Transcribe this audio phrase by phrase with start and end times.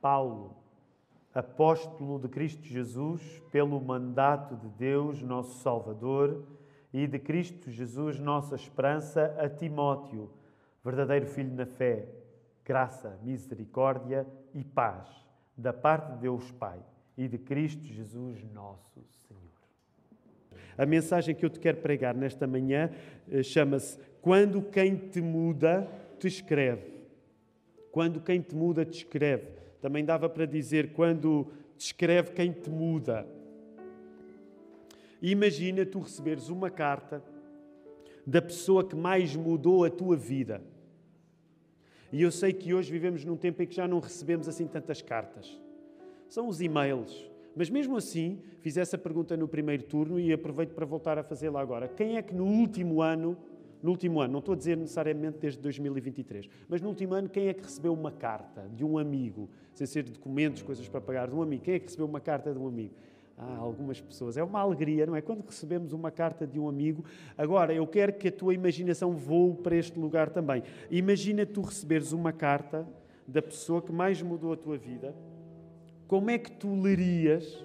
[0.00, 0.56] Paulo,
[1.34, 6.44] apóstolo de Cristo Jesus, pelo mandato de Deus, nosso Salvador,
[6.92, 10.30] e de Cristo Jesus, nossa esperança, a Timóteo,
[10.84, 12.08] verdadeiro filho na fé,
[12.64, 15.08] graça, misericórdia e paz,
[15.56, 16.80] da parte de Deus Pai
[17.16, 19.40] e de Cristo Jesus, nosso Senhor.
[20.76, 22.90] A mensagem que eu te quero pregar nesta manhã
[23.30, 25.86] eh, chama-se Quando quem te muda
[26.18, 27.00] te escreve.
[27.92, 29.59] Quando quem te muda te escreve.
[29.80, 33.26] Também dava para dizer quando te escreve quem te muda.
[35.22, 37.22] Imagina tu receberes uma carta
[38.26, 40.62] da pessoa que mais mudou a tua vida.
[42.12, 45.00] E eu sei que hoje vivemos num tempo em que já não recebemos assim tantas
[45.00, 45.60] cartas.
[46.28, 47.30] São os e-mails.
[47.54, 51.60] Mas mesmo assim, fiz essa pergunta no primeiro turno e aproveito para voltar a fazê-la
[51.60, 51.88] agora.
[51.88, 53.36] Quem é que no último ano,
[53.82, 57.48] no último ano, não estou a dizer necessariamente desde 2023, mas no último ano, quem
[57.48, 61.34] é que recebeu uma carta de um amigo, sem ser documentos, coisas para pagar, de
[61.34, 61.62] um amigo?
[61.62, 62.94] Quem é que recebeu uma carta de um amigo?
[63.42, 64.36] Ah, algumas pessoas.
[64.36, 65.22] É uma alegria, não é?
[65.22, 67.02] Quando recebemos uma carta de um amigo.
[67.38, 70.62] Agora, eu quero que a tua imaginação voe para este lugar também.
[70.90, 72.86] Imagina tu receberes uma carta
[73.26, 75.14] da pessoa que mais mudou a tua vida.
[76.06, 77.64] Como é que tu lerias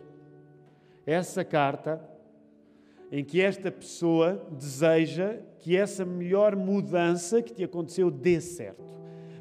[1.05, 2.14] essa carta
[3.11, 8.83] em que esta pessoa deseja que essa melhor mudança que te aconteceu dê certo?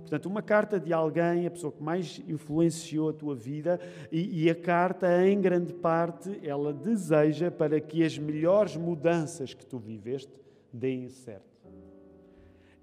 [0.00, 3.80] Portanto, uma carta de alguém, a pessoa que mais influenciou a tua vida,
[4.12, 9.64] e, e, a carta, em grande parte, ela deseja para que as melhores mudanças que
[9.64, 10.30] tu viveste
[10.70, 11.53] deem certo.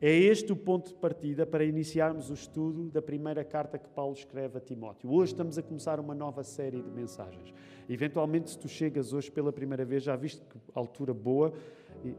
[0.03, 4.15] É este o ponto de partida para iniciarmos o estudo da primeira carta que Paulo
[4.15, 5.11] escreve a Timóteo.
[5.11, 7.53] Hoje estamos a começar uma nova série de mensagens.
[7.87, 11.53] Eventualmente, se tu chegas hoje pela primeira vez, já viste que altura boa,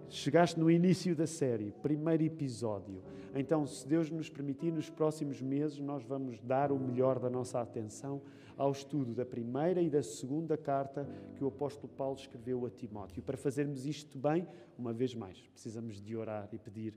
[0.09, 3.03] chegaste no início da série, primeiro episódio.
[3.35, 7.61] Então, se Deus nos permitir, nos próximos meses, nós vamos dar o melhor da nossa
[7.61, 8.23] atenção
[8.57, 13.25] ao estudo da primeira e da segunda carta que o apóstolo Paulo escreveu a Timóteo.
[13.25, 14.47] Para fazermos isto bem,
[14.79, 16.95] uma vez mais, precisamos de orar e pedir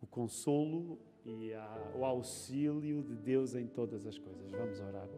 [0.00, 4.50] o consolo e a, o auxílio de Deus em todas as coisas.
[4.50, 5.08] Vamos orar.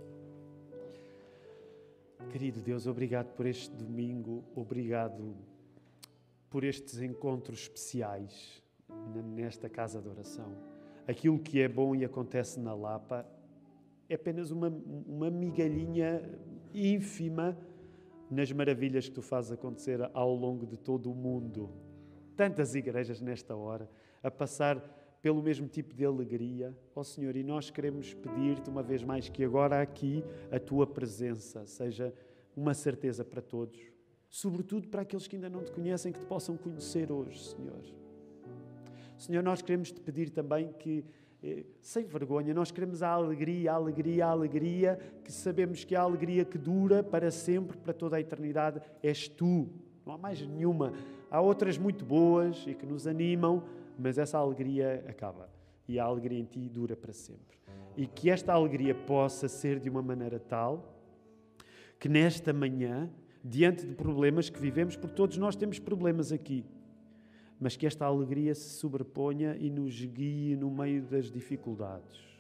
[2.31, 5.37] Querido Deus, obrigado por este domingo, obrigado
[6.49, 8.63] por estes encontros especiais
[9.35, 10.53] nesta casa de oração.
[11.07, 13.27] Aquilo que é bom e acontece na Lapa
[14.09, 16.23] é apenas uma, uma migalhinha
[16.73, 17.57] ínfima
[18.31, 21.71] nas maravilhas que tu fazes acontecer ao longo de todo o mundo.
[22.37, 23.91] Tantas igrejas nesta hora
[24.23, 24.81] a passar
[25.23, 29.29] pelo mesmo tipo de alegria, ó oh, Senhor, e nós queremos pedir-te uma vez mais
[29.29, 32.13] que agora aqui a tua presença seja
[32.57, 33.81] uma certeza para todos,
[34.29, 37.83] sobretudo para aqueles que ainda não te conhecem, que te possam conhecer hoje, Senhor.
[39.17, 41.05] Senhor, nós queremos te pedir também que,
[41.41, 46.01] eh, sem vergonha, nós queremos a alegria, a alegria, a alegria, que sabemos que a
[46.01, 49.69] alegria que dura para sempre, para toda a eternidade, és tu.
[50.05, 50.93] Não há mais nenhuma.
[51.31, 53.63] Há outras muito boas e que nos animam,
[54.03, 55.49] mas essa alegria acaba
[55.87, 57.57] e a alegria em ti dura para sempre.
[57.97, 60.99] E que esta alegria possa ser de uma maneira tal
[62.01, 63.09] que nesta manhã,
[63.45, 66.65] diante de problemas que vivemos, porque todos nós temos problemas aqui,
[67.61, 72.33] mas que esta alegria se sobreponha e nos guie no meio das dificuldades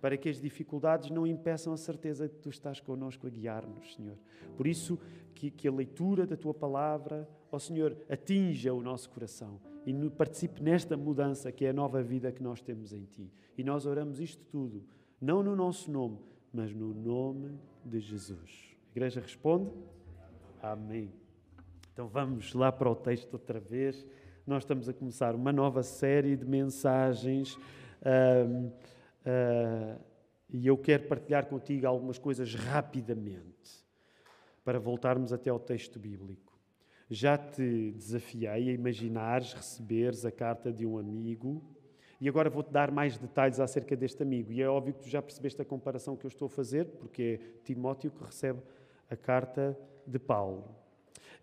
[0.00, 3.96] para que as dificuldades não impeçam a certeza de que tu estás connosco a guiar-nos,
[3.96, 4.16] Senhor.
[4.56, 4.98] Por isso,
[5.34, 10.62] que, que, a leitura da tua palavra, ó Senhor, atinja o nosso coração e participe
[10.62, 13.32] nesta mudança que é a nova vida que nós temos em ti.
[13.56, 14.84] E nós oramos isto tudo,
[15.18, 16.18] não no nosso nome,
[16.52, 18.76] mas no nome de Jesus.
[18.88, 19.70] A igreja responde?
[20.60, 21.10] Amém.
[21.90, 24.06] Então vamos lá para o texto outra vez.
[24.46, 27.54] Nós estamos a começar uma nova série de mensagens.
[28.02, 28.70] Uh,
[30.50, 33.86] e eu quero partilhar contigo algumas coisas rapidamente,
[34.62, 36.47] para voltarmos até ao texto bíblico.
[37.10, 41.62] Já te desafiei a imaginares, receberes a carta de um amigo,
[42.20, 44.52] e agora vou-te dar mais detalhes acerca deste amigo.
[44.52, 47.40] E é óbvio que tu já percebeste a comparação que eu estou a fazer, porque
[47.40, 48.60] é Timóteo que recebe
[49.08, 50.64] a carta de Paulo.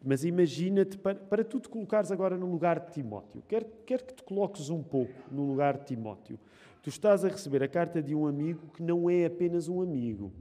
[0.04, 4.14] Mas imagina-te, para, para tu te colocares agora no lugar de Timóteo, quero, quero que
[4.14, 6.38] te coloques um pouco no lugar de Timóteo.
[6.84, 10.32] Tu estás a receber a carta de um amigo que não é apenas um amigo.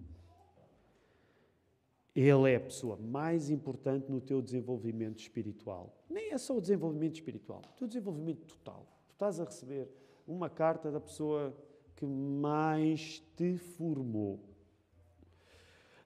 [2.15, 6.05] Ele é a pessoa mais importante no teu desenvolvimento espiritual.
[6.09, 8.87] Nem é só o desenvolvimento espiritual, o teu desenvolvimento total.
[9.09, 9.89] Tu estás a receber
[10.27, 11.55] uma carta da pessoa
[11.97, 14.41] que mais te formou.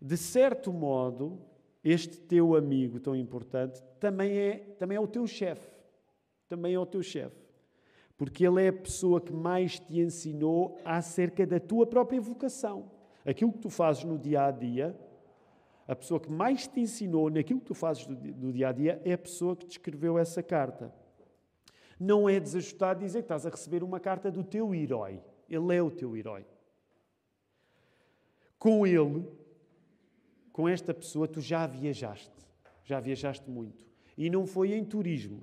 [0.00, 1.40] De certo modo,
[1.84, 5.76] este teu amigo tão importante também é, também é o teu chefe.
[6.48, 7.48] Também é o teu chefe
[8.18, 12.90] porque ele é a pessoa que mais te ensinou acerca da tua própria vocação.
[13.24, 14.98] aquilo que tu fazes no dia a dia,
[15.88, 19.14] a pessoa que mais te ensinou naquilo que tu fazes no dia a dia é
[19.14, 20.92] a pessoa que te escreveu essa carta.
[21.98, 25.18] Não é desajustado dizer que estás a receber uma carta do teu herói.
[25.48, 26.44] Ele é o teu herói.
[28.58, 29.26] Com ele,
[30.52, 32.36] com esta pessoa, tu já viajaste.
[32.84, 33.86] Já viajaste muito.
[34.16, 35.42] E não foi em turismo.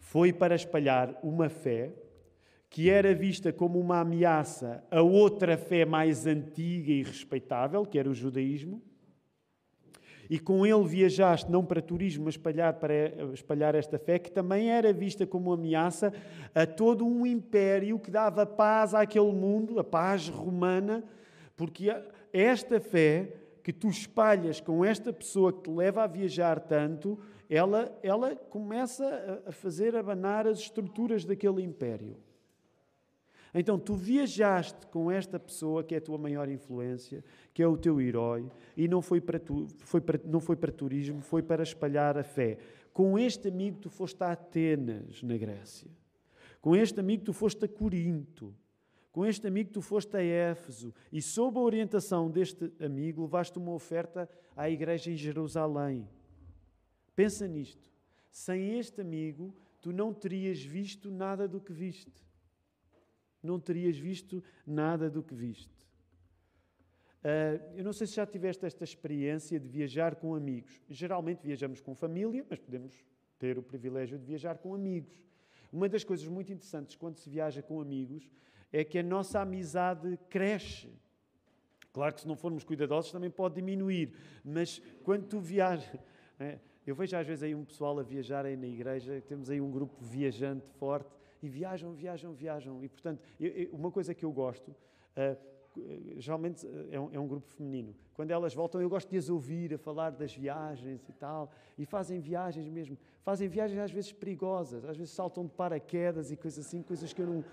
[0.00, 1.94] Foi para espalhar uma fé
[2.70, 8.08] que era vista como uma ameaça a outra fé mais antiga e respeitável, que era
[8.08, 8.80] o judaísmo,
[10.30, 12.94] e com ele viajaste não para turismo, mas espalhar, para
[13.34, 16.14] espalhar esta fé, que também era vista como ameaça
[16.54, 21.02] a todo um império que dava paz àquele mundo, a paz romana,
[21.56, 21.92] porque
[22.32, 23.34] esta fé
[23.64, 27.18] que tu espalhas com esta pessoa que te leva a viajar tanto,
[27.48, 32.16] ela, ela começa a fazer abanar as estruturas daquele império.
[33.52, 37.76] Então tu viajaste com esta pessoa que é a tua maior influência, que é o
[37.76, 41.62] teu herói, e não foi para, tu, foi para, não foi para turismo, foi para
[41.62, 42.58] espalhar a fé.
[42.92, 45.90] Com este amigo tu foste a Atenas, na Grécia.
[46.60, 48.54] Com este amigo tu foste a Corinto.
[49.10, 50.94] Com este amigo tu foste a Éfeso.
[51.10, 56.08] E sob a orientação deste amigo levaste uma oferta à igreja em Jerusalém.
[57.16, 57.90] Pensa nisto.
[58.30, 62.29] Sem este amigo tu não terias visto nada do que viste
[63.42, 65.80] não terias visto nada do que viste.
[67.20, 70.80] Uh, eu não sei se já tiveste esta experiência de viajar com amigos.
[70.88, 72.94] Geralmente viajamos com família, mas podemos
[73.38, 75.12] ter o privilégio de viajar com amigos.
[75.72, 78.30] Uma das coisas muito interessantes quando se viaja com amigos
[78.72, 80.88] é que a nossa amizade cresce.
[81.92, 84.14] Claro que se não formos cuidadosos também pode diminuir,
[84.44, 85.88] mas quando tu viajas.
[86.42, 89.60] É, eu vejo às vezes aí um pessoal a viajar aí na igreja, temos aí
[89.60, 92.84] um grupo viajante forte e viajam, viajam, viajam.
[92.84, 95.50] E, portanto, eu, eu, uma coisa que eu gosto, uh,
[96.18, 99.28] geralmente uh, é, um, é um, grupo feminino, quando elas voltam, eu gosto de as
[99.28, 102.98] ouvir a falar das viagens e tal, e fazem viagens mesmo.
[103.22, 107.22] Fazem viagens às vezes perigosas, às vezes saltam de paraquedas e coisas assim, coisas que
[107.22, 107.44] eu não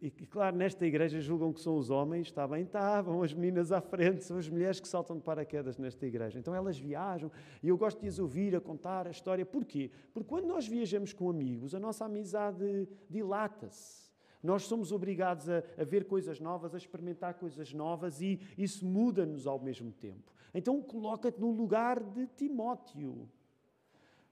[0.00, 3.72] e, claro, nesta igreja julgam que são os homens, está bem, está, vão as meninas
[3.72, 6.38] à frente, são as mulheres que saltam de paraquedas nesta igreja.
[6.38, 7.30] Então elas viajam
[7.62, 9.46] e eu gosto de as ouvir a contar a história.
[9.46, 9.90] Porquê?
[10.12, 14.04] Porque quando nós viajamos com amigos, a nossa amizade dilata-se.
[14.42, 19.46] Nós somos obrigados a, a, ver coisas novas, a experimentar coisas novas e isso muda-nos
[19.46, 20.34] ao mesmo tempo.
[20.52, 23.26] Então coloca-te no lugar de Timóteo,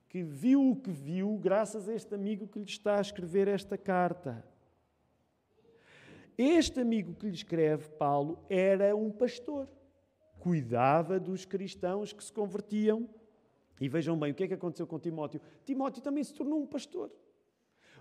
[0.06, 3.78] que viu o que viu graças a este amigo que lhe está a escrever esta
[3.78, 4.51] carta.
[6.36, 9.68] Este amigo que lhe escreve, Paulo, era um pastor.
[10.38, 13.08] Cuidava dos cristãos que se convertiam.
[13.80, 15.40] E vejam bem o que é que aconteceu com Timóteo.
[15.64, 17.10] Timóteo também se tornou um pastor.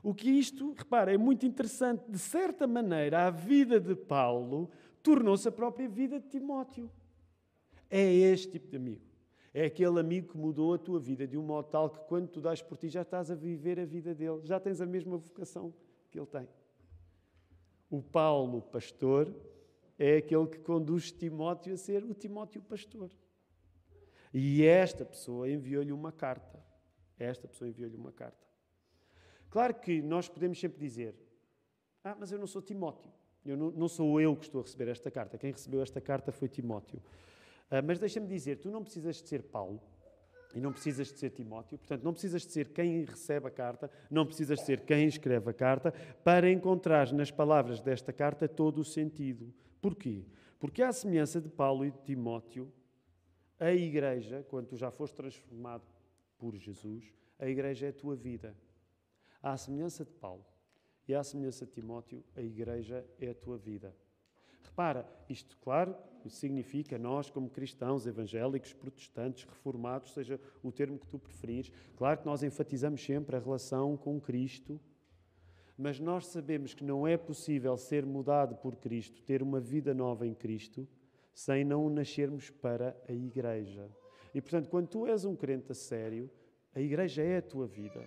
[0.03, 2.03] O que isto, repara, é muito interessante.
[2.09, 4.69] De certa maneira, a vida de Paulo
[5.03, 6.89] tornou-se a própria vida de Timóteo.
[7.89, 9.01] É este tipo de amigo.
[9.53, 12.39] É aquele amigo que mudou a tua vida de um modo tal que quando tu
[12.39, 15.73] dás por ti já estás a viver a vida dele, já tens a mesma vocação
[16.09, 16.47] que ele tem.
[17.91, 19.35] O Paulo, pastor,
[19.99, 23.11] é aquele que conduz Timóteo a ser o Timóteo pastor.
[24.33, 26.63] E esta pessoa enviou-lhe uma carta.
[27.19, 28.47] Esta pessoa enviou-lhe uma carta.
[29.49, 31.13] Claro que nós podemos sempre dizer:
[32.01, 33.11] Ah, mas eu não sou Timóteo.
[33.45, 35.37] Eu não, não sou eu que estou a receber esta carta.
[35.37, 37.01] Quem recebeu esta carta foi Timóteo.
[37.69, 39.81] Ah, mas deixa-me dizer: tu não precisas de ser Paulo
[40.55, 43.89] e não precisas de ser Timóteo, portanto, não precisas de ser quem recebe a carta,
[44.09, 45.91] não precisas de ser quem escreve a carta,
[46.23, 49.53] para encontrar nas palavras desta carta todo o sentido.
[49.81, 50.25] Porquê?
[50.59, 52.71] Porque, à semelhança de Paulo e de Timóteo,
[53.59, 55.83] a igreja, quando tu já foste transformado
[56.37, 58.55] por Jesus, a igreja é a tua vida.
[59.41, 60.45] À semelhança de Paulo
[61.07, 63.95] e à semelhança de Timóteo, a igreja é a tua vida.
[64.63, 65.95] Repara, isto, claro,
[66.29, 71.71] significa nós, como cristãos, evangélicos, protestantes, reformados, seja o termo que tu preferires.
[71.95, 74.79] Claro que nós enfatizamos sempre a relação com Cristo,
[75.77, 80.27] mas nós sabemos que não é possível ser mudado por Cristo, ter uma vida nova
[80.27, 80.87] em Cristo,
[81.33, 83.89] sem não nascermos para a Igreja.
[84.33, 86.29] E portanto, quando tu és um crente a sério,
[86.73, 88.03] a Igreja é a tua vida.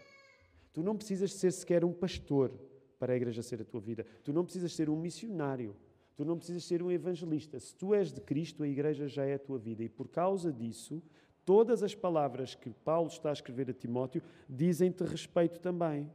[0.72, 2.52] Tu não precisas ser sequer um pastor
[2.98, 4.06] para a Igreja ser a tua vida.
[4.22, 5.76] Tu não precisas ser um missionário
[6.16, 7.58] Tu não precisas ser um evangelista.
[7.58, 9.82] Se tu és de Cristo, a igreja já é a tua vida.
[9.82, 11.02] E por causa disso,
[11.44, 16.10] todas as palavras que Paulo está a escrever a Timóteo dizem-te respeito também.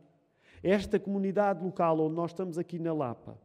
[0.64, 3.40] Esta comunidade local onde nós estamos aqui na Lapa,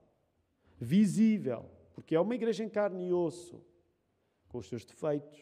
[0.81, 3.63] visível, porque é uma igreja em carne e osso,
[4.49, 5.39] com os seus defeitos,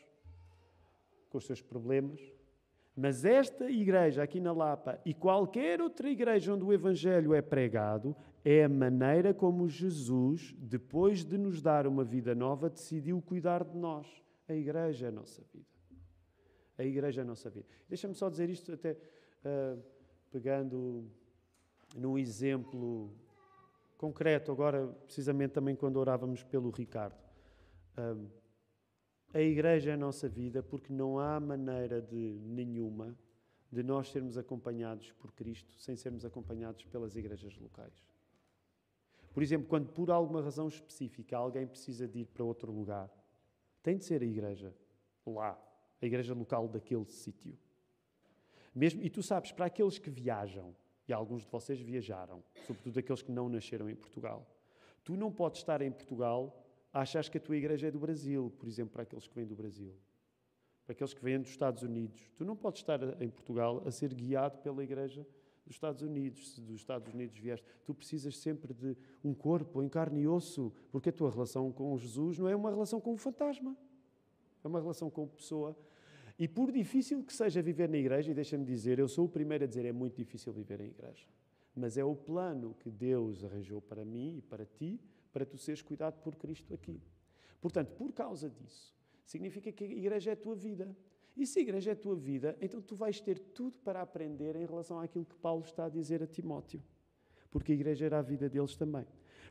[1.31, 2.21] com os seus problemas,
[2.95, 8.14] mas esta igreja aqui na Lapa e qualquer outra igreja onde o Evangelho é pregado
[8.44, 13.76] é a maneira como Jesus, depois de nos dar uma vida nova, decidiu cuidar de
[13.76, 14.06] nós.
[14.49, 15.66] A igreja é a nossa vida.
[16.76, 17.66] A igreja é a nossa vida.
[17.88, 19.80] Deixa-me só dizer isto, até uh,
[20.30, 21.08] pegando
[21.96, 23.14] num exemplo
[23.96, 27.22] concreto, agora, precisamente também quando orávamos pelo Ricardo.
[27.96, 28.28] Uh,
[29.32, 33.16] a igreja é a nossa vida porque não há maneira de nenhuma
[33.70, 38.12] de nós sermos acompanhados por Cristo sem sermos acompanhados pelas igrejas locais.
[39.32, 43.10] Por exemplo, quando por alguma razão específica alguém precisa de ir para outro lugar,
[43.82, 44.74] tem de ser a igreja
[45.26, 45.58] lá,
[46.00, 47.56] a igreja local daquele sítio.
[48.74, 50.74] Mesmo, e tu sabes, para aqueles que viajam,
[51.06, 54.46] e alguns de vocês viajaram, sobretudo aqueles que não nasceram em Portugal,
[55.04, 58.68] tu não podes estar em Portugal achas que a tua igreja é do Brasil, por
[58.68, 59.94] exemplo, para aqueles que vêm do Brasil
[60.84, 62.30] para aqueles que vêm dos Estados Unidos.
[62.36, 65.26] Tu não podes estar em Portugal a ser guiado pela Igreja
[65.64, 66.54] dos Estados Unidos.
[66.54, 70.73] Se dos Estados Unidos vieste, tu precisas sempre de um corpo em carne e osso,
[70.90, 73.76] porque a tua relação com Jesus não é uma relação com um fantasma,
[74.62, 75.76] é uma relação com pessoa.
[76.38, 79.64] E por difícil que seja viver na igreja, e deixa-me dizer, eu sou o primeiro
[79.64, 81.26] a dizer, é muito difícil viver em igreja.
[81.75, 85.00] Mas é o plano que Deus arranjou para mim e para ti,
[85.33, 87.00] para tu seres cuidado por Cristo aqui.
[87.61, 90.95] Portanto, por causa disso, significa que a igreja é a tua vida.
[91.36, 94.54] E se a igreja é a tua vida, então tu vais ter tudo para aprender
[94.56, 96.82] em relação àquilo que Paulo está a dizer a Timóteo.
[97.50, 99.06] Porque a igreja era a vida deles também.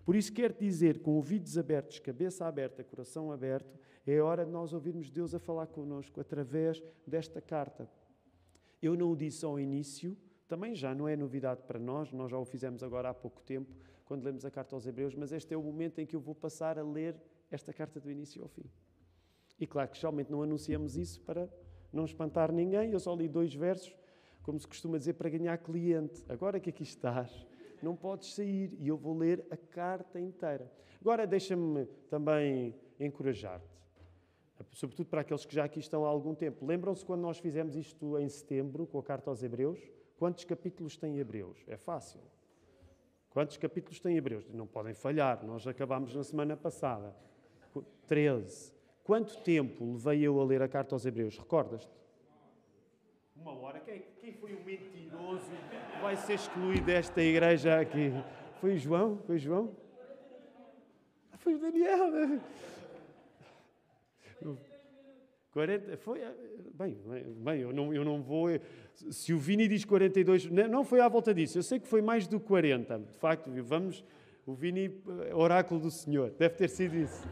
[0.05, 4.73] Por isso quero dizer, com ouvidos abertos, cabeça aberta, coração aberto, é hora de nós
[4.73, 7.89] ouvirmos Deus a falar connosco através desta carta.
[8.81, 12.37] Eu não o disse ao início, também já não é novidade para nós, nós já
[12.37, 15.57] o fizemos agora há pouco tempo, quando lemos a carta aos Hebreus, mas este é
[15.57, 17.15] o momento em que eu vou passar a ler
[17.49, 18.65] esta carta do início ao fim.
[19.59, 21.47] E claro que geralmente não anunciamos isso para
[21.91, 22.91] não espantar ninguém.
[22.91, 23.95] Eu só li dois versos,
[24.41, 26.23] como se costuma dizer, para ganhar cliente.
[26.29, 27.45] Agora que aqui estás,
[27.81, 30.71] não podes sair e eu vou ler a carta inteira.
[30.99, 33.65] Agora deixa-me também encorajar-te,
[34.73, 36.65] sobretudo para aqueles que já aqui estão há algum tempo.
[36.65, 39.79] Lembram-se quando nós fizemos isto em setembro, com a carta aos Hebreus?
[40.17, 41.57] Quantos capítulos tem Hebreus?
[41.67, 42.21] É fácil.
[43.31, 44.47] Quantos capítulos tem Hebreus?
[44.53, 47.15] Não podem falhar, nós acabámos na semana passada.
[48.05, 48.80] 13.
[49.03, 51.37] Quanto tempo levei eu a ler a carta aos Hebreus?
[51.37, 51.91] Recordas-te?
[53.35, 53.79] Uma hora.
[53.79, 55.51] Quem, quem foi o mentiroso
[56.01, 58.11] vai ser excluído desta igreja aqui?
[58.59, 59.17] Foi o João?
[59.25, 59.75] Foi o João?
[61.39, 62.39] Foi o Daniel.
[65.51, 66.21] 40, foi,
[66.73, 66.97] bem,
[67.37, 68.47] bem eu, não, eu não vou.
[69.09, 72.27] Se o Vini diz 42, não foi à volta disso, eu sei que foi mais
[72.27, 72.99] do 40.
[72.99, 74.03] De facto, vamos,
[74.45, 75.01] o Vini,
[75.33, 77.27] oráculo do Senhor, deve ter sido isso.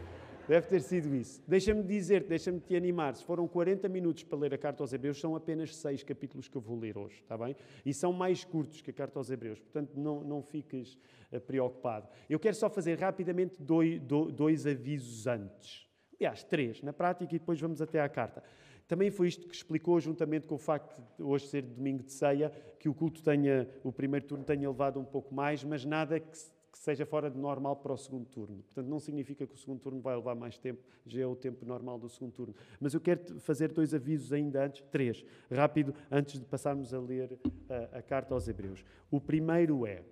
[0.50, 1.44] Deve ter sido isso.
[1.48, 3.16] Deixa-me dizer, deixa-me te animar.
[3.16, 6.58] Se foram 40 minutos para ler a carta aos Hebreus, são apenas seis capítulos que
[6.58, 7.56] eu vou ler hoje, está bem?
[7.86, 10.98] E são mais curtos que a carta aos Hebreus, portanto não, não fiques
[11.32, 12.10] uh, preocupado.
[12.28, 15.88] Eu quero só fazer rapidamente dois, dois avisos antes.
[16.20, 18.42] Aliás, três, na prática, e depois vamos até à carta.
[18.88, 22.52] Também foi isto que explicou, juntamente com o facto de hoje ser domingo de ceia,
[22.80, 26.36] que o culto tenha, o primeiro turno tenha levado um pouco mais, mas nada que
[26.72, 28.64] que seja fora de normal para o segundo turno.
[28.64, 31.66] Portanto, não significa que o segundo turno vai levar mais tempo, já é o tempo
[31.66, 32.56] normal do segundo turno.
[32.80, 37.40] Mas eu quero fazer dois avisos ainda antes, três, rápido, antes de passarmos a ler
[37.70, 38.86] a, a carta aos Hebreus.
[39.10, 40.04] O primeiro é: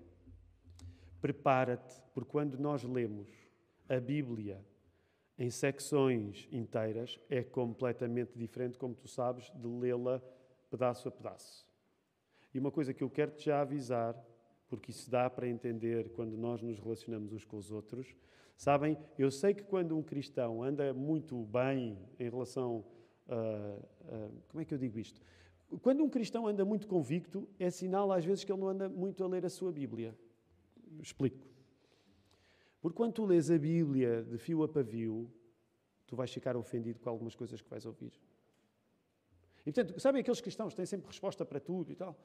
[1.22, 3.30] prepara-te, porque quando nós lemos
[3.88, 4.64] a Bíblia
[5.38, 10.22] em secções inteiras, é completamente diferente, como tu sabes, de lê-la
[10.70, 11.68] pedaço a pedaço.
[12.54, 14.16] E uma coisa que eu quero te já avisar
[14.68, 18.16] porque isso dá para entender quando nós nos relacionamos uns com os outros.
[18.56, 22.84] Sabem, eu sei que quando um cristão anda muito bem em relação.
[23.30, 25.22] A, a, como é que eu digo isto?
[25.82, 29.24] Quando um cristão anda muito convicto, é sinal às vezes que ele não anda muito
[29.24, 30.18] a ler a sua Bíblia.
[31.02, 31.46] Explico.
[32.82, 35.30] Porque quando tu lês a Bíblia de fio a pavio,
[36.06, 38.14] tu vais ficar ofendido com algumas coisas que vais ouvir.
[39.66, 42.18] E portanto, sabem aqueles cristãos que têm sempre resposta para tudo e tal?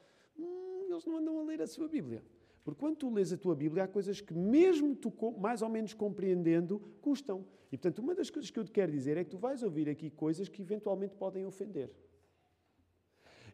[0.93, 2.23] Eles não andam a ler a sua Bíblia.
[2.65, 5.95] Porque quando tu lês a tua Bíblia, há coisas que, mesmo tu mais ou menos
[5.95, 7.45] compreendendo, custam.
[7.73, 9.89] E, portanto, uma das coisas que eu te quero dizer é que tu vais ouvir
[9.89, 11.91] aqui coisas que eventualmente podem ofender.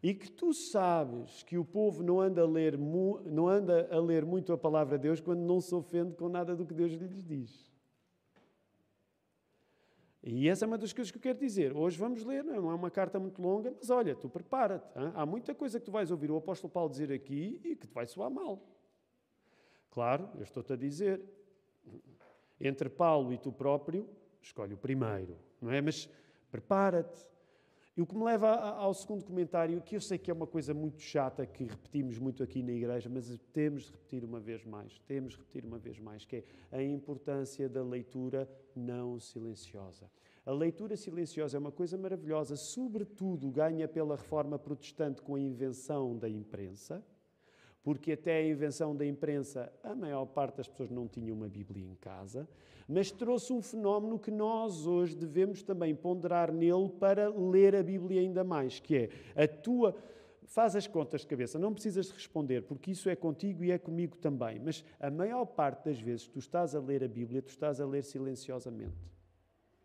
[0.03, 4.25] E que tu sabes que o povo não anda a ler, não anda a ler
[4.25, 7.25] muito a palavra de Deus quando não se ofende com nada do que Deus lhes
[7.25, 7.68] diz.
[10.23, 11.77] E essa é uma das coisas que eu quero dizer.
[11.77, 14.91] Hoje vamos ler, não é uma carta muito longa, mas olha, tu prepara-te.
[15.15, 17.95] Há muita coisa que tu vais ouvir o apóstolo Paulo dizer aqui e que te
[17.95, 18.61] vai soar mal.
[19.91, 21.23] Claro, eu estou-te a dizer,
[22.61, 24.09] entre Paulo e tu próprio,
[24.41, 25.81] escolhe o primeiro, não é?
[25.81, 26.09] Mas
[26.51, 27.27] prepara-te.
[27.99, 30.73] E o que me leva ao segundo comentário, que eu sei que é uma coisa
[30.73, 35.01] muito chata, que repetimos muito aqui na igreja, mas temos de repetir uma vez mais,
[35.01, 36.45] temos de repetir uma vez mais, que é
[36.79, 40.09] a importância da leitura não silenciosa.
[40.47, 46.17] A leitura silenciosa é uma coisa maravilhosa, sobretudo ganha pela reforma protestante com a invenção
[46.17, 47.05] da imprensa,
[47.83, 51.85] porque até a invenção da imprensa a maior parte das pessoas não tinha uma Bíblia
[51.85, 52.49] em casa,
[52.87, 58.21] mas trouxe um fenómeno que nós hoje devemos também ponderar nele para ler a Bíblia
[58.21, 58.97] ainda mais, que
[59.35, 59.95] é a tua
[60.49, 64.17] faz as contas de cabeça, não precisas responder, porque isso é contigo e é comigo
[64.17, 64.59] também.
[64.59, 67.87] Mas a maior parte das vezes tu estás a ler a Bíblia, tu estás a
[67.87, 68.97] ler silenciosamente.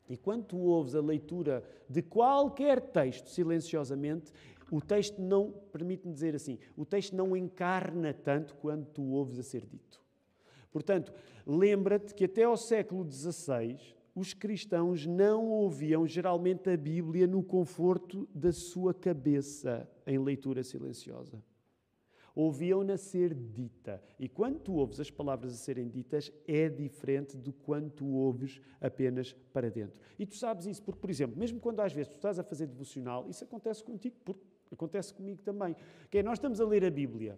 [0.10, 4.32] E quando tu ouves a leitura de qualquer texto silenciosamente,
[4.72, 9.44] o texto não, permite-me dizer assim, o texto não encarna tanto quando tu ouves a
[9.44, 10.02] ser dito.
[10.72, 11.14] Portanto,
[11.46, 13.78] lembra-te que até ao século XVI
[14.16, 21.42] os cristãos não ouviam geralmente a Bíblia no conforto da sua cabeça, em leitura silenciosa.
[22.36, 24.02] Ouviam-na ser dita.
[24.20, 28.60] E quando tu ouves as palavras a serem ditas, é diferente do quando tu ouves
[28.82, 30.02] apenas para dentro.
[30.18, 32.66] E tu sabes isso porque, por exemplo, mesmo quando às vezes tu estás a fazer
[32.66, 34.42] devocional, isso acontece contigo, porque
[34.74, 35.76] acontece comigo também.
[36.10, 37.38] Que é, nós estamos a ler a Bíblia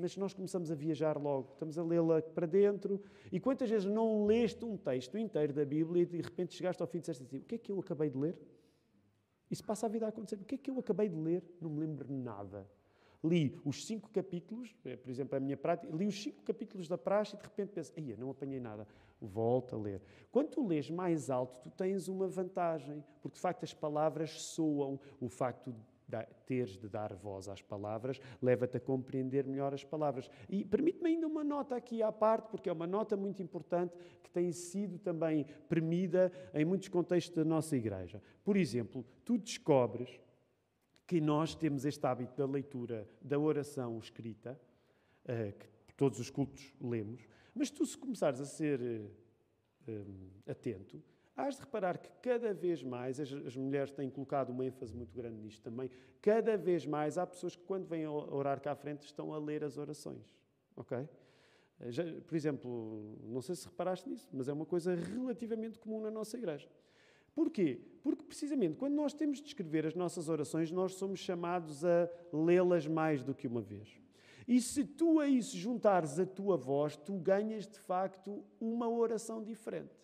[0.00, 3.00] mas nós começamos a viajar logo, estamos a lê-la para dentro.
[3.30, 6.88] E quantas vezes não leste um texto inteiro da Bíblia e de repente chegaste ao
[6.88, 8.36] fim e disseste assim: O que é que eu acabei de ler?
[9.50, 10.36] Isso passa a vida a acontecer.
[10.36, 11.42] O que é que eu acabei de ler?
[11.60, 12.68] Não me lembro nada.
[13.22, 16.96] Li os cinco capítulos, eh, por exemplo, a minha prática, li os cinco capítulos da
[16.96, 18.86] praxe e de repente penso: Ei, não apanhei nada.
[19.20, 20.00] Volta a ler.
[20.32, 24.98] Quando tu lês mais alto, tu tens uma vantagem, porque de facto as palavras soam.
[25.20, 25.74] O facto
[26.46, 30.30] teres de dar voz às palavras, leva-te a compreender melhor as palavras.
[30.48, 34.30] E permite-me ainda uma nota aqui à parte, porque é uma nota muito importante que
[34.30, 38.22] tem sido também premida em muitos contextos da nossa igreja.
[38.44, 40.20] Por exemplo, tu descobres
[41.06, 44.60] que nós temos este hábito da leitura, da oração escrita,
[45.24, 45.52] eh,
[45.86, 48.80] que todos os cultos lemos, mas tu, se começares a ser
[49.88, 50.04] eh,
[50.46, 51.02] atento,
[51.40, 55.14] Hás de reparar que cada vez mais, as, as, mulheres têm colocado uma ênfase muito
[55.14, 59.06] grande nisto também, cada vez mais há pessoas que quando vêm orar cá à frente
[59.06, 60.36] estão a ler as orações.
[60.76, 61.08] Ok?
[61.88, 66.10] Já, por exemplo, não sei se reparaste nisso, mas é uma coisa relativamente comum na
[66.10, 66.68] nossa igreja.
[67.34, 67.80] Porquê?
[68.02, 72.86] Porque precisamente quando nós temos de escrever as nossas orações, nós somos chamados a lê-las
[72.86, 73.98] mais do que uma vez.
[74.46, 79.42] E se tu a isso juntares a tua voz, tu ganhas de facto uma oração
[79.42, 79.94] diferente.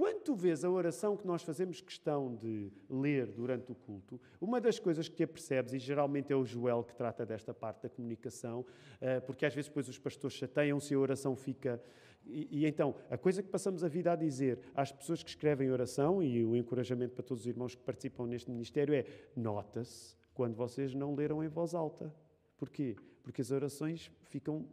[0.00, 4.58] Quando tu vês a oração que nós fazemos questão de ler durante o culto, uma
[4.58, 7.90] das coisas que te apercebes, e geralmente é o Joel que trata desta parte da
[7.90, 8.64] comunicação,
[8.98, 11.78] eh, porque às vezes depois os pastores chateiam-se e a oração fica.
[12.24, 15.70] E, e, então, a coisa que passamos a vida a dizer às pessoas que escrevem
[15.70, 19.04] oração, e o encorajamento para todos os irmãos que participam neste ministério é:
[19.36, 22.10] nota-se quando vocês não leram em voz alta.
[22.56, 22.96] Porquê?
[23.22, 24.66] Porque as orações ficam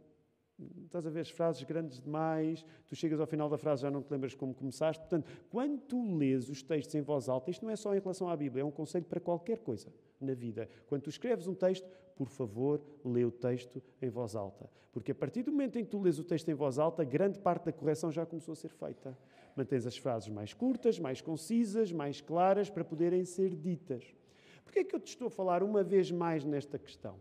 [0.84, 4.02] Estás a ver as frases grandes demais, tu chegas ao final da frase já não
[4.02, 5.00] te lembras como começaste.
[5.02, 8.28] Portanto, quando tu lês os textos em voz alta, isto não é só em relação
[8.28, 10.68] à Bíblia, é um conselho para qualquer coisa na vida.
[10.88, 14.68] Quando tu escreves um texto, por favor, lê o texto em voz alta.
[14.90, 17.38] Porque a partir do momento em que tu lês o texto em voz alta, grande
[17.38, 19.16] parte da correção já começou a ser feita.
[19.54, 24.04] Mantens as frases mais curtas, mais concisas, mais claras, para poderem ser ditas.
[24.64, 27.20] Porquê é que eu te estou a falar uma vez mais nesta questão?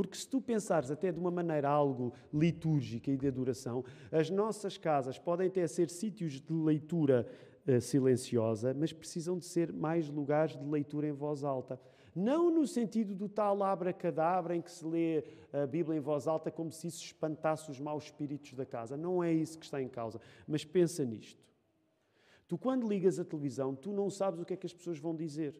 [0.00, 4.78] Porque se tu pensares até de uma maneira algo litúrgica e de adoração, as nossas
[4.78, 7.28] casas podem até ser sítios de leitura
[7.68, 11.78] uh, silenciosa, mas precisam de ser mais lugares de leitura em voz alta.
[12.16, 16.50] Não no sentido do tal abracadabra em que se lê a Bíblia em voz alta
[16.50, 18.96] como se isso espantasse os maus espíritos da casa.
[18.96, 20.18] Não é isso que está em causa.
[20.48, 21.44] Mas pensa nisto.
[22.48, 25.14] Tu, quando ligas a televisão, tu não sabes o que é que as pessoas vão
[25.14, 25.54] dizer.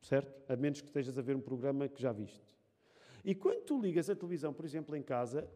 [0.00, 0.50] Certo?
[0.50, 2.55] A menos que estejas a ver um programa que já viste.
[3.26, 5.50] E quando tu ligas a televisão, por exemplo, em casa,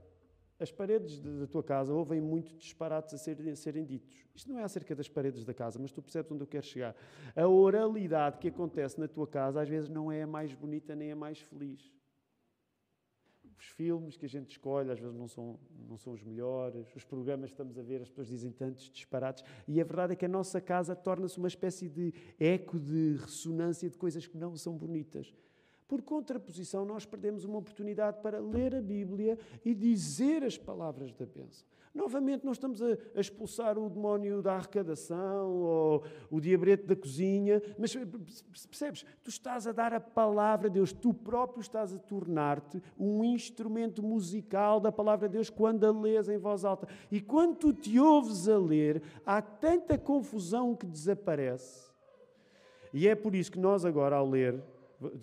[0.59, 4.27] as paredes da tua casa ouvem muito disparates a serem, a serem, ditos.
[4.35, 6.97] Isto não é acerca das paredes da casa, mas tu percebes onde eu quero chegar.
[7.37, 11.13] A oralidade que acontece na tua casa às vezes não é a mais bonita nem
[11.13, 11.95] a mais feliz.
[13.57, 15.57] Os filmes que a gente escolhe às vezes não são,
[15.89, 16.93] não são os melhores.
[16.97, 19.45] Os programas que estamos a ver, as pessoas dizem tantos disparates.
[19.69, 23.89] E a verdade é que a nossa casa torna-se uma espécie de eco de ressonância
[23.89, 25.33] de coisas que não são bonitas.
[25.91, 31.27] Por contraposição, nós perdemos uma oportunidade para ler a Bíblia e dizer as palavras da
[31.27, 31.67] bênção.
[31.93, 37.93] Novamente, não estamos a, expulsar o demónio da arrecadação ou o diabrete da cozinha, mas
[38.69, 39.05] percebes?
[39.25, 44.01] Tu estás a dar a palavra de Deus, tu próprio estás a tornar-te um instrumento
[44.01, 46.87] musical da palavra de Deus quando a lês em voz alta.
[47.11, 51.91] E quando tu te ouves a ler, há tanta confusão que desaparece
[52.95, 54.63] E é por isso que nós agora, ao ler,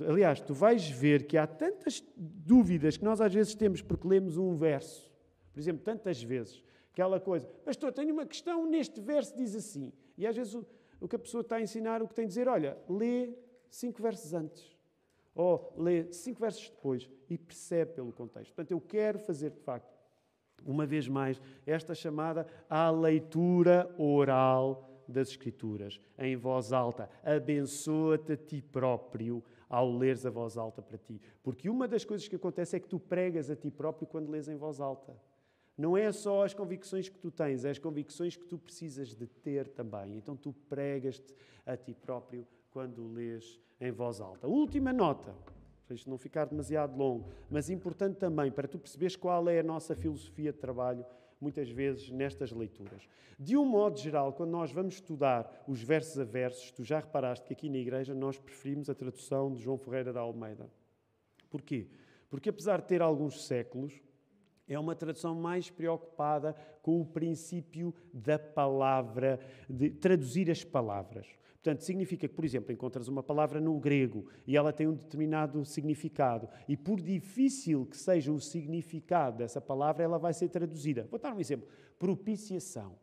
[0.08, 4.38] aliás, tu vais ver que há tantas dúvidas que nós às vezes temos porque lemos
[4.38, 5.12] um verso.
[5.54, 9.92] Por exemplo, tantas vezes, aquela coisa, pastor, tenho uma questão neste verso, diz assim.
[10.18, 10.66] E às vezes o,
[11.00, 13.34] o que a pessoa está a ensinar, o que tem a dizer, olha, lê
[13.70, 14.76] cinco versos antes.
[15.36, 18.54] Ou lê cinco versos depois e percebe pelo contexto.
[18.54, 19.96] Portanto, eu quero fazer, de facto,
[20.66, 27.10] uma vez mais, esta chamada à leitura oral das Escrituras, em voz alta.
[27.24, 31.22] Abençoa-te a ti próprio ao leres a voz alta para ti.
[31.44, 34.48] Porque uma das coisas que acontece é que tu pregas a ti próprio quando lês
[34.48, 35.16] em voz alta.
[35.78, 39.28] Não é só as convicções que tu tens, é as convicções que tu precisas de
[39.28, 40.16] ter também.
[40.16, 41.34] Então tu pregas-te
[41.66, 44.48] a ti próprio quando lês em voz alta.
[44.48, 45.36] Última nota,
[45.86, 49.64] para isto não ficar demasiado longo, mas importante também para tu perceberes qual é a
[49.64, 51.06] nossa filosofia de trabalho
[51.40, 53.08] muitas vezes nestas leituras.
[53.40, 57.46] De um modo geral, quando nós vamos estudar os versos a versos, tu já reparaste
[57.46, 60.70] que aqui na igreja nós preferimos a tradução de João Ferreira da Almeida.
[61.50, 61.88] Porquê?
[62.30, 64.02] Porque apesar de ter alguns séculos,
[64.68, 71.28] é uma tradução mais preocupada com o princípio da palavra, de traduzir as palavras.
[71.58, 75.66] Portanto, significa que, por exemplo, encontras uma palavra no grego e ela tem um determinado
[75.66, 81.08] significado, e por difícil que seja o significado dessa palavra, ela vai ser traduzida.
[81.10, 81.68] Vou dar um exemplo:
[81.98, 82.96] propiciação.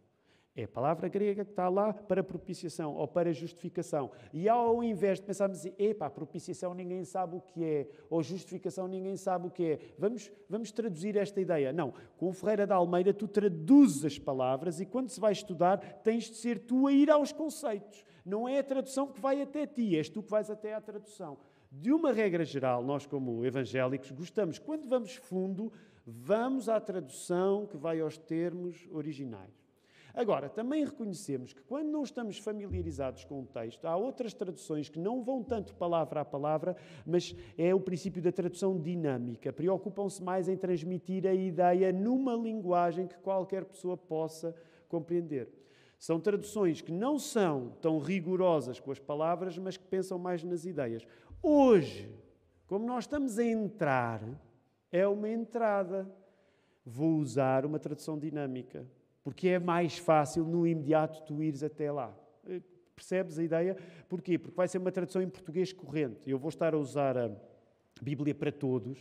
[0.56, 4.12] É a palavra grega que está lá para propiciação ou para justificação.
[4.32, 8.86] E ao invés de pensarmos assim, epá, propiciação ninguém sabe o que é, ou justificação
[8.86, 11.72] ninguém sabe o que é, vamos, vamos traduzir esta ideia.
[11.72, 15.78] Não, com o Ferreira da Almeida tu traduzes as palavras e quando se vai estudar
[16.04, 18.04] tens de ser tu a ir aos conceitos.
[18.24, 21.36] Não é a tradução que vai até ti, és tu que vais até à tradução.
[21.68, 25.72] De uma regra geral, nós como evangélicos gostamos, quando vamos fundo,
[26.06, 29.63] vamos à tradução que vai aos termos originais.
[30.14, 34.98] Agora, também reconhecemos que quando não estamos familiarizados com o texto, há outras traduções que
[34.98, 39.52] não vão tanto palavra a palavra, mas é o princípio da tradução dinâmica.
[39.52, 44.54] Preocupam-se mais em transmitir a ideia numa linguagem que qualquer pessoa possa
[44.88, 45.48] compreender.
[45.98, 50.64] São traduções que não são tão rigorosas com as palavras, mas que pensam mais nas
[50.64, 51.04] ideias.
[51.42, 52.08] Hoje,
[52.68, 54.22] como nós estamos a entrar,
[54.92, 56.08] é uma entrada.
[56.86, 58.86] Vou usar uma tradução dinâmica
[59.24, 62.14] porque é mais fácil no imediato tu ires até lá.
[62.46, 62.60] Eh,
[62.94, 63.76] percebes a ideia?
[64.06, 64.38] Porquê?
[64.38, 66.30] Porque vai ser uma tradução em português corrente.
[66.30, 67.30] Eu vou estar a usar a
[68.02, 68.98] Bíblia para todos,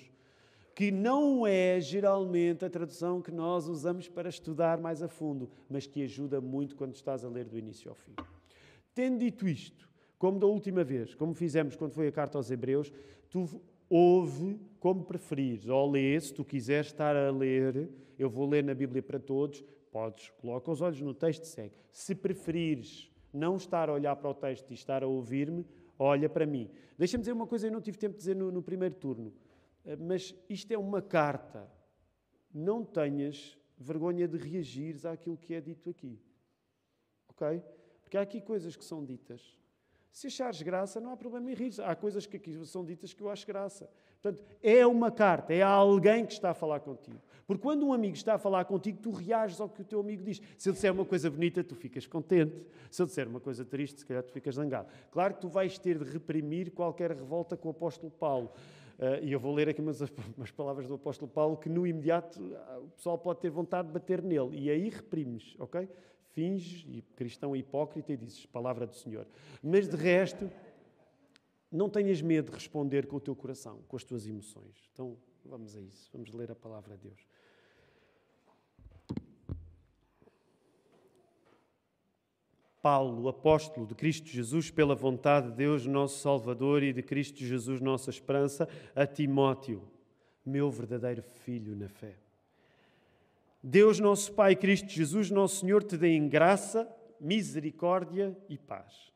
[0.73, 5.85] que não é geralmente a tradução que nós usamos para estudar mais a fundo, mas
[5.85, 8.15] que ajuda muito quando estás a ler do início ao fim.
[8.95, 12.93] Tendo dito isto, como da última vez, como fizemos quando foi a carta aos Hebreus,
[13.29, 18.63] tu ouve como preferires, ou lê, se tu quiseres estar a ler, eu vou ler
[18.63, 21.77] na Bíblia para todos, Podes, coloca os olhos no texto e segue.
[21.91, 25.63] Se preferires não estar a olhar para o texto e estar a ouvir-me,
[25.99, 26.67] olha para mim.
[26.97, 29.31] Deixa-me dizer uma coisa, eu não tive tempo de dizer no, no primeiro turno,
[29.85, 31.71] eh, mas isto é uma carta.
[32.51, 36.19] Não tenhas vergonha de reagires àquilo que é dito aqui.
[37.27, 37.63] Ok?
[38.01, 39.55] Porque há aqui coisas que são ditas.
[40.11, 41.71] Se achares graça, não há problema em rir.
[41.81, 43.87] Há coisas que aqui são ditas que eu acho graça.
[44.23, 47.19] Portanto, é uma carta, é alguém que está a falar contigo.
[47.45, 50.23] Porque quando um amigo está a falar contigo, tu reages ao que o teu amigo
[50.23, 50.41] diz.
[50.57, 52.55] Se ele disser uma coisa bonita, tu ficas contente.
[52.89, 54.87] Se ele disser uma coisa triste, se calhar tu ficas zangado.
[55.11, 58.49] Claro que tu vais ter de reprimir qualquer revolta com o apóstolo Paulo.
[58.97, 59.99] Uh, e eu vou ler aqui umas,
[60.37, 63.93] umas, palavras do apóstolo Paulo que no imediato ah, o pessoal pode ter vontade de
[63.93, 64.57] bater nele.
[64.57, 65.89] E aí reprimes, ok?
[66.31, 69.27] Finges, e cristão hipócrita, e dizes, palavra do Senhor.
[69.61, 70.49] Mas de resto,
[71.73, 74.89] não tenhas medo de responder com o teu coração, com as tuas emoções.
[74.93, 76.09] Então, vamos a isso.
[76.13, 77.27] Vamos ler a palavra de Deus.
[82.79, 87.79] Paulo, apóstolo de Cristo Jesus, pela vontade de Deus, nosso Salvador, e de Cristo Jesus,
[87.79, 89.81] nossa esperança, a Timóteo,
[90.45, 92.17] meu verdadeiro filho na fé.
[93.63, 96.85] Deus, nosso Pai, Cristo Jesus, nosso Senhor, te dê em graça,
[97.21, 99.13] misericórdia e paz.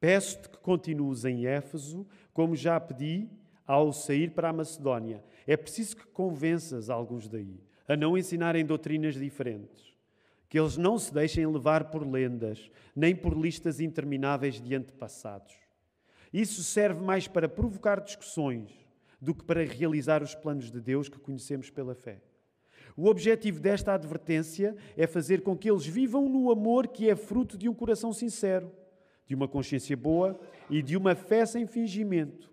[0.00, 3.28] Peço-te que continues em Éfeso, como já pedi
[3.66, 5.22] ao sair para a Macedónia.
[5.46, 9.90] É preciso que convenças alguns daí a não ensinarem doutrinas diferentes
[10.50, 15.54] que eles não se deixem levar por lendas, nem por listas intermináveis de antepassados.
[16.32, 18.68] Isso serve mais para provocar discussões
[19.20, 22.20] do que para realizar os planos de Deus que conhecemos pela fé.
[22.96, 27.56] O objetivo desta advertência é fazer com que eles vivam no amor que é fruto
[27.56, 28.72] de um coração sincero,
[29.30, 30.36] de uma consciência boa
[30.68, 32.50] e de uma fé sem fingimento.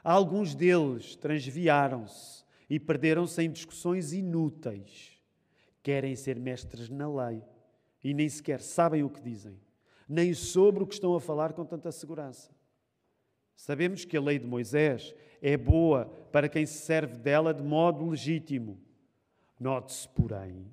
[0.00, 5.20] Alguns deles transviaram-se e perderam-se em discussões inúteis
[5.82, 7.42] querem ser mestres na lei
[8.04, 9.58] e nem sequer sabem o que dizem.
[10.08, 12.50] nem sobre o que estão a falar com tanta segurança.
[13.56, 18.08] Sabemos que a lei de Moisés é boa para quem se serve dela de modo
[18.08, 18.78] legítimo.
[19.58, 20.64] Note-se, porém,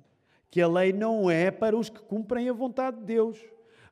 [0.50, 3.38] que a lei não é para os que cumprem a vontade de Deus,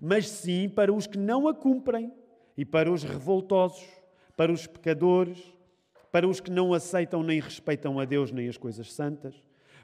[0.00, 2.12] mas sim para os que não a cumprem
[2.56, 3.84] e para os revoltosos,
[4.36, 5.52] para os pecadores,
[6.10, 9.34] para os que não aceitam nem respeitam a Deus nem as coisas santas,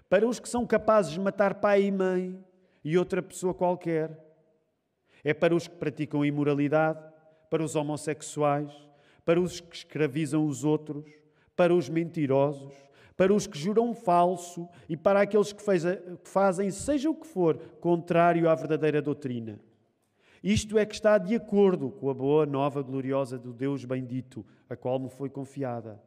[0.09, 2.39] para os que são capazes de matar pai e mãe
[2.85, 4.17] e outra pessoa qualquer.
[5.23, 7.01] É para os que praticam imoralidade,
[7.51, 8.73] para os homossexuais,
[9.25, 11.05] para os que escravizam os outros,
[11.55, 12.75] para os mentirosos,
[13.17, 15.63] para os que juram falso e para aqueles que
[16.25, 19.61] fazem, seja o que for, contrário à verdadeira doutrina.
[20.43, 24.77] Isto é que está de acordo com a boa nova gloriosa do Deus bendito, a
[24.77, 26.03] qual me foi confiada.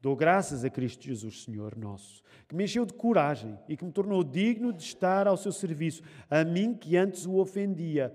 [0.00, 3.92] Dou graças a Cristo Jesus, Senhor nosso, que me encheu de coragem e que me
[3.92, 8.14] tornou digno de estar ao seu serviço, a mim que antes o ofendia,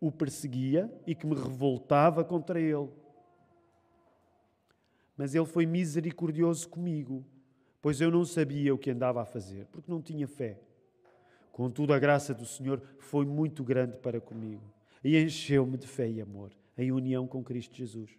[0.00, 2.88] o perseguia e que me revoltava contra ele.
[5.16, 7.24] Mas ele foi misericordioso comigo
[7.80, 10.60] pois eu não sabia o que andava a fazer, porque não tinha fé.
[11.58, 14.62] Contudo, a graça do Senhor foi muito grande para comigo
[15.02, 18.16] e encheu-me de fé e amor, em união com Cristo Jesus.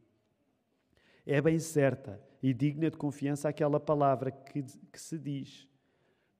[1.25, 5.69] É bem certa e digna de confiança aquela palavra que, que se diz: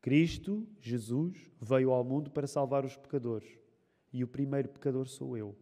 [0.01, 3.57] Cristo, Jesus, veio ao mundo para salvar os pecadores,
[4.11, 5.55] e o primeiro pecador sou eu.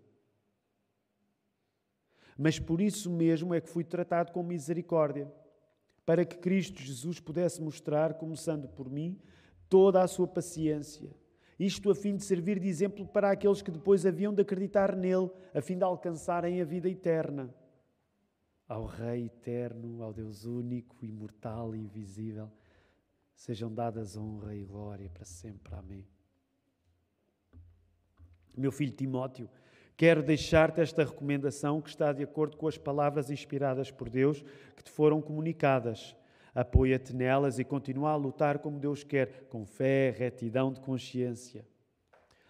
[2.36, 5.32] Mas por isso mesmo é que fui tratado com misericórdia
[6.04, 9.22] para que Cristo Jesus pudesse mostrar, começando por mim,
[9.70, 11.16] toda a sua paciência.
[11.60, 15.30] Isto a fim de servir de exemplo para aqueles que depois haviam de acreditar nele,
[15.54, 17.54] a fim de alcançarem a vida eterna.
[18.68, 22.52] Ao Rei eterno, ao Deus único, imortal e invisível,
[23.34, 25.74] sejam dadas honra e glória para sempre.
[25.74, 26.06] Amém.
[28.56, 29.50] Meu filho Timóteo,
[29.98, 34.84] Quero deixar-te esta recomendação que está de acordo com as palavras inspiradas por Deus que
[34.84, 36.16] te foram comunicadas.
[36.58, 41.64] Apoia-te nelas e continua a lutar como Deus quer, com fé, retidão de consciência.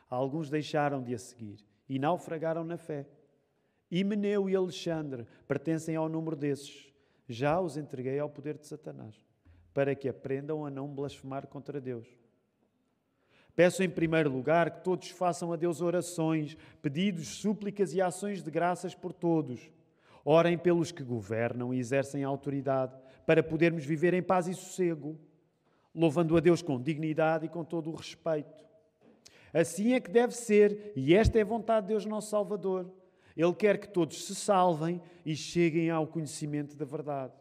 [0.10, 1.58] Alguns deixaram de a seguir
[1.90, 3.06] e naufragaram na fé.
[3.92, 6.88] Himeneu e Alexandre pertencem ao número desses.
[7.28, 9.14] Já os entreguei ao poder de Satanás,
[9.74, 12.08] para que aprendam a não blasfemar contra Deus.
[13.58, 18.50] Peço em primeiro lugar que todos façam a Deus orações, pedidos, súplicas e ações de
[18.50, 19.70] graças por todos.
[20.24, 25.20] Orem pelos que governam e exercem autoridade, para podermos viver em paz e sossego,
[25.94, 28.66] louvando a Deus com dignidade e com todo o respeito.
[29.54, 32.90] Assim é que deve ser, e esta é a vontade de Deus, nosso Salvador.
[33.36, 37.34] Ele quer que todos se salvem e cheguem ao conhecimento da verdade.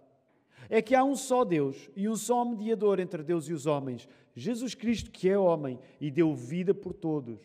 [0.68, 4.08] É que há um só Deus e um só mediador entre Deus e os homens,
[4.34, 7.38] Jesus Cristo, que é homem e deu vida por todos.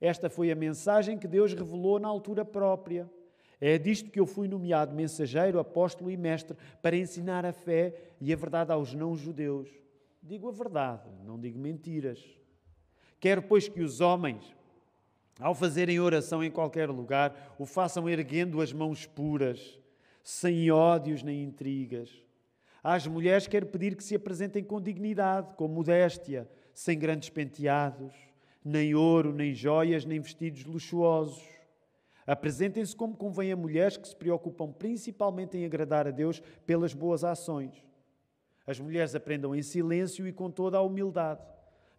[0.00, 3.10] Esta foi a mensagem que Deus revelou na altura própria.
[3.64, 8.32] É disto que eu fui nomeado mensageiro, apóstolo e mestre para ensinar a fé e
[8.32, 9.68] a verdade aos não-judeus.
[10.22, 12.22] Digo a verdade, não digo mentiras.
[13.18, 14.54] Quero, pois, que os homens,
[15.40, 19.78] ao fazerem oração em qualquer lugar, o façam erguendo as mãos puras,
[20.22, 22.24] sem ódios nem intrigas
[22.84, 28.12] às mulheres quero pedir que se apresentem com dignidade, com modéstia, sem grandes penteados,
[28.62, 31.42] nem ouro, nem joias, nem vestidos luxuosos.
[32.26, 37.24] Apresentem-se como convém a mulheres que se preocupam principalmente em agradar a Deus pelas boas
[37.24, 37.84] ações.
[38.66, 41.42] As mulheres aprendam em silêncio e com toda a humildade.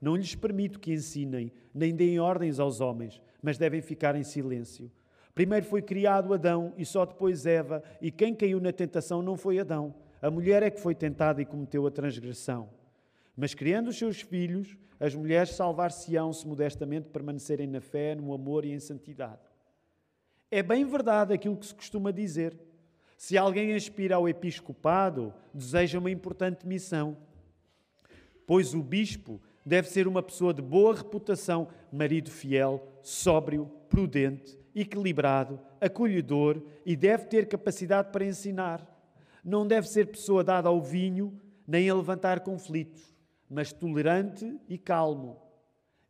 [0.02, 4.92] Não lhes permito que ensinem, nem deem ordens aos homens, mas devem ficar em silêncio.
[5.34, 9.60] Primeiro foi criado Adão e só depois Eva, e quem caiu na tentação não foi
[9.60, 12.70] Adão, a mulher é que foi tentada e cometeu a transgressão.
[13.36, 18.66] Mas criando os seus filhos, as mulheres salvar-se-ão se modestamente permanecerem na fé, no amor
[18.66, 19.42] e em santidade.
[20.52, 22.58] É bem verdade aquilo que se costuma dizer.
[23.18, 27.18] Se alguém aspira ao episcopado, deseja uma importante missão.
[28.46, 35.60] Pois o bispo deve ser uma pessoa de boa reputação, marido fiel, sóbrio, prudente, equilibrado,
[35.82, 38.96] acolhedor e deve ter capacidade para ensinar
[39.46, 43.16] não deve ser pessoa dada ao vinho, nem a levantar conflitos,
[43.48, 45.40] mas tolerante e calmo.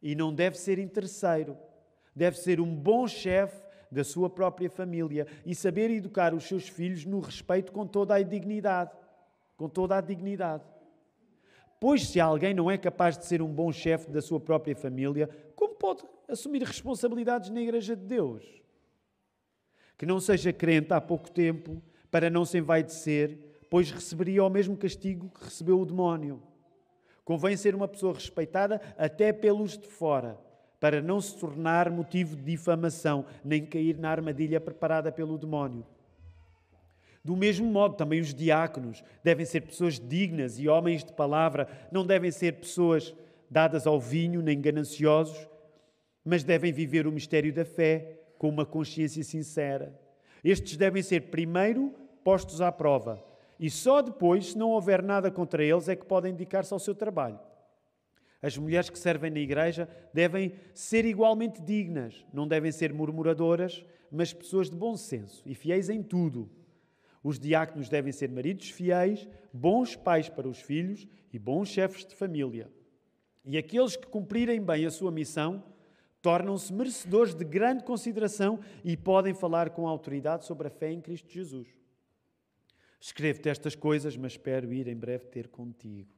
[0.01, 1.57] E não deve ser interesseiro.
[2.15, 3.64] Deve ser um bom chefe
[3.95, 8.21] da sua própria família e saber educar os seus filhos no respeito com toda a
[8.21, 8.91] dignidade.
[9.55, 10.63] Com toda a dignidade.
[11.79, 15.29] Pois se alguém não é capaz de ser um bom chefe da sua própria família,
[15.55, 18.43] como pode assumir responsabilidades na Igreja de Deus?
[19.97, 21.81] Que não seja crente há pouco tempo,
[22.11, 23.37] para não se envaidecer,
[23.69, 26.41] pois receberia o mesmo castigo que recebeu o demónio.
[27.23, 30.39] Convém ser uma pessoa respeitada até pelos de fora,
[30.85, 35.83] para não se tornar motivo de difamação, nem cair na armadilha preparada pelo demónio.
[37.23, 42.05] Do mesmo modo, também os diáconos devem ser pessoas dignas e homens de palavra, não
[42.05, 43.15] devem ser pessoas
[43.49, 45.49] dadas ao vinho nem gananciosos,
[46.23, 49.99] mas devem viver o mistério da fé com uma consciência sincera.
[50.43, 53.25] Estes devem ser primeiro postos à prova
[53.59, 56.93] e só depois, se não houver nada contra eles, é que podem dedicar-se ao seu
[56.93, 57.39] trabalho.
[58.41, 64.33] As mulheres que servem na igreja devem ser igualmente dignas, não devem ser murmuradoras, mas
[64.33, 66.49] pessoas de bom senso e fiéis em tudo.
[67.23, 72.15] Os diáconos devem ser maridos fiéis, bons pais para os filhos e bons chefes de
[72.15, 72.69] família.
[73.43, 75.63] E aqueles que cumprirem bem a sua missão
[76.21, 81.31] tornam-se merecedores de grande consideração e podem falar com autoridade sobre a fé em Cristo
[81.31, 81.67] Jesus.
[82.99, 86.09] Escrevo-te estas coisas, mas espero ir em breve ter contigo.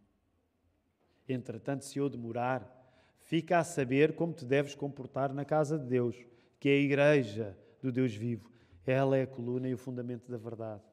[1.27, 2.73] Entretanto, se eu demorar,
[3.19, 6.15] fica a saber como te deves comportar na casa de Deus,
[6.59, 8.51] que é a igreja do Deus vivo.
[8.85, 10.83] Ela é a coluna e o fundamento da verdade.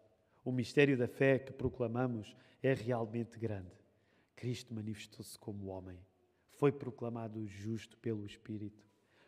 [0.45, 3.71] O mistério da fé que proclamamos é realmente grande.
[4.35, 5.99] Cristo manifestou-se como homem,
[6.51, 8.85] foi proclamado justo pelo Espírito,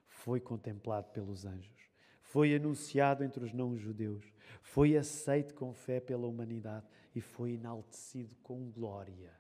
[0.08, 1.90] foi contemplado pelos anjos,
[2.22, 4.24] foi anunciado entre os não-judeus,
[4.62, 9.35] foi aceito com fé pela humanidade e foi enaltecido com glória.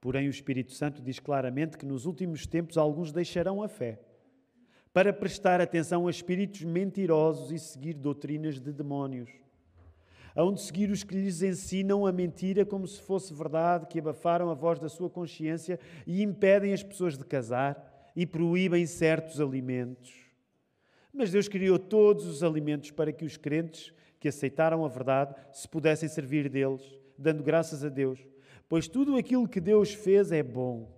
[0.00, 3.98] Porém, o Espírito Santo diz claramente que nos últimos tempos alguns deixarão a fé
[4.92, 9.30] para prestar atenção a espíritos mentirosos e seguir doutrinas de demónios.
[10.34, 14.50] Hão de seguir os que lhes ensinam a mentira como se fosse verdade, que abafaram
[14.50, 20.12] a voz da sua consciência e impedem as pessoas de casar e proíbem certos alimentos.
[21.12, 25.68] Mas Deus criou todos os alimentos para que os crentes que aceitaram a verdade se
[25.68, 26.82] pudessem servir deles,
[27.16, 28.20] dando graças a Deus
[28.68, 30.94] pois tudo aquilo que Deus fez é bom.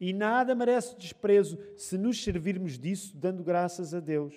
[0.00, 4.34] E nada merece desprezo se nos servirmos disso dando graças a Deus.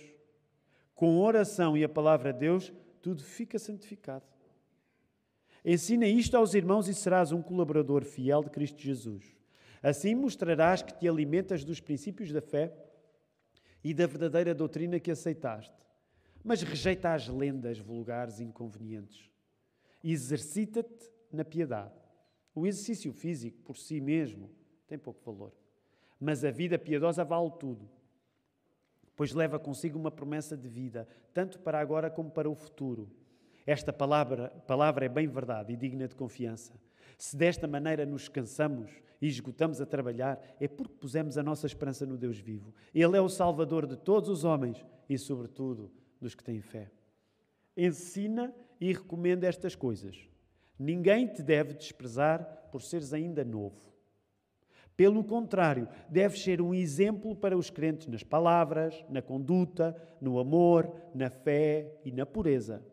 [0.96, 4.26] Com oração e a palavra de Deus, tudo fica santificado.
[5.64, 9.24] Ensina isto aos irmãos e serás um colaborador fiel de Cristo Jesus.
[9.84, 12.74] Assim mostrarás que te alimentas dos princípios da fé
[13.84, 15.76] e da verdadeira doutrina que aceitaste.
[16.44, 19.30] Mas rejeita as lendas vulgares e inconvenientes.
[20.04, 22.01] Exercita-te na piedade
[22.54, 24.50] o exercício físico, por si mesmo,
[24.88, 25.54] tem pouco valor.
[26.20, 27.90] Mas a vida piedosa vale tudo,
[29.16, 33.10] pois leva consigo uma promessa de vida, tanto para agora como para o futuro.
[33.66, 36.74] Esta palavra, palavra é bem verdade e digna de confiança.
[37.18, 42.06] Se desta maneira nos cansamos e esgotamos a trabalhar, é porque pusemos a nossa esperança
[42.06, 42.74] no Deus vivo.
[42.94, 46.92] Ele é o Salvador de todos os homens e, sobretudo, dos que têm fé.
[47.78, 50.31] Ensina e recomenda estas coisas
[50.82, 53.94] Ninguém te deve desprezar por seres ainda novo.
[54.98, 60.92] Pelo contrário, deves ser um exemplo para os crentes nas palavras, na conduta, no amor,
[61.14, 62.84] na fé e na pureza.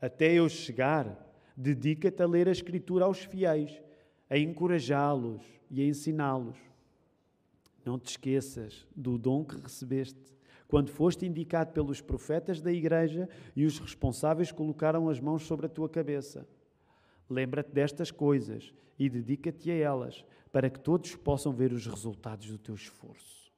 [0.00, 3.82] Até eu chegar, dedica-te a ler a Escritura aos fiéis,
[4.30, 6.56] a encorajá-los e a ensiná-los.
[7.84, 10.32] Não te esqueças do dom que recebeste
[10.68, 15.68] quando foste indicado pelos profetas da igreja e os responsáveis colocaram as mãos sobre a
[15.68, 16.46] tua cabeça.
[17.28, 22.58] Lembra-te destas coisas e dedica-te a elas, para que todos possam ver os resultados do
[22.58, 23.52] teu esforço.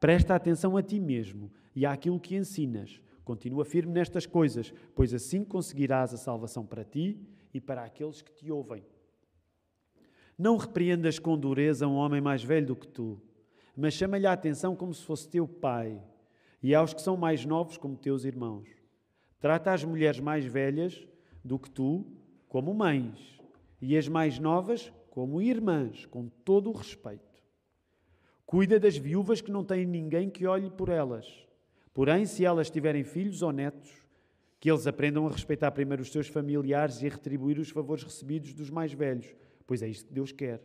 [0.00, 3.00] Presta atenção a ti mesmo e àquilo que ensinas.
[3.24, 7.20] Continua firme nestas coisas, pois assim conseguirás a salvação para ti
[7.54, 8.84] e para aqueles que te ouvem.
[10.36, 13.20] Não repreendas com dureza um homem mais velho do que tu,
[13.76, 16.02] mas chama-lhe a atenção como se fosse teu pai,
[16.62, 18.68] e aos que são mais novos como teus irmãos.
[19.38, 21.06] Trata as mulheres mais velhas
[21.44, 22.06] do que tu
[22.52, 23.40] como mães,
[23.80, 27.42] e as mais novas como irmãs, com todo o respeito.
[28.44, 31.26] Cuida das viúvas que não têm ninguém que olhe por elas.
[31.94, 33.90] Porém, se elas tiverem filhos ou netos,
[34.60, 38.52] que eles aprendam a respeitar primeiro os seus familiares e a retribuir os favores recebidos
[38.52, 39.34] dos mais velhos,
[39.66, 40.62] pois é isto que Deus quer.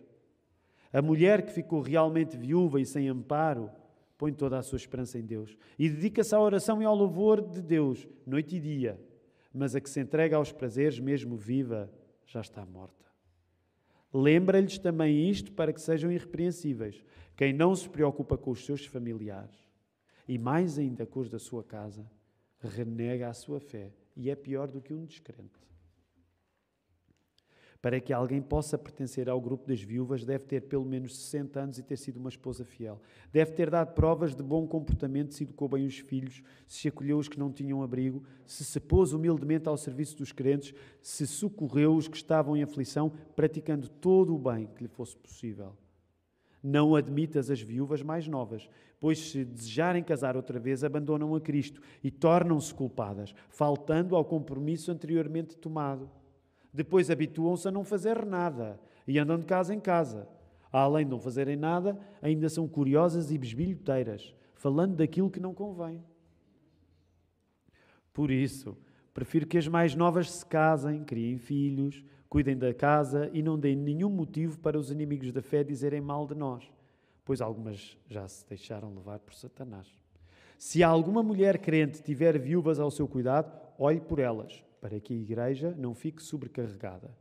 [0.91, 3.71] A mulher que ficou realmente viúva e sem amparo
[4.17, 7.61] põe toda a sua esperança em Deus e dedica-se à oração e ao louvor de
[7.61, 9.06] Deus, noite e dia
[9.53, 11.91] mas a que se entrega aos prazeres, mesmo viva,
[12.25, 13.05] já está morta.
[14.13, 17.03] Lembra-lhes também isto para que sejam irrepreensíveis.
[17.35, 19.67] Quem não se preocupa com os seus familiares,
[20.27, 22.09] e mais ainda com os da sua casa,
[22.59, 25.59] renega a sua fé e é pior do que um descrente.
[27.87, 31.79] Para que alguém possa pertencer ao grupo das viúvas, deve ter pelo menos 60 anos
[31.79, 33.01] e ter sido uma esposa fiel.
[33.31, 37.29] Deve ter dado provas de bom comportamento, se educou bem os filhos, se acolheu os
[37.29, 42.09] que não tinham abrigo, se se pôs humildemente ao serviço dos crentes, se socorreu os
[42.09, 45.73] que estavam em aflição, praticando todo o bem que lhe fosse possível.
[46.61, 48.69] Não admitas as viúvas mais novas,
[48.99, 54.91] pois se desejarem casar outra vez, abandonam a Cristo e tornam-se culpadas, faltando ao compromisso
[54.91, 56.16] anteriormente tomado.
[56.73, 60.27] Depois habituam-se a não fazer nada e andam de casa em casa.
[60.71, 66.03] Além de não fazerem nada, ainda são curiosas e besbilhoteiras, falando daquilo que não convém.
[68.13, 68.77] Por isso,
[69.13, 73.75] prefiro que as mais novas se casem, criem filhos, cuidem da casa e não deem
[73.75, 76.69] nenhum motivo para os inimigos da fé dizerem mal de nós,
[77.23, 79.87] pois algumas já se deixaram levar por Satanás.
[80.57, 85.17] Se alguma mulher crente tiver viúvas ao seu cuidado, olhe por elas, para que a
[85.17, 87.15] igreja não fique sobrecarregada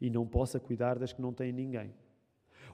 [0.00, 1.92] e não possa cuidar das que não têm ninguém.